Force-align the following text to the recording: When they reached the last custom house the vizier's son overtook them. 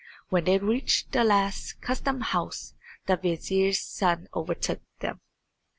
When 0.29 0.45
they 0.45 0.57
reached 0.57 1.11
the 1.11 1.23
last 1.23 1.79
custom 1.79 2.21
house 2.21 2.73
the 3.05 3.17
vizier's 3.17 3.81
son 3.81 4.29
overtook 4.33 4.81
them. 4.99 5.21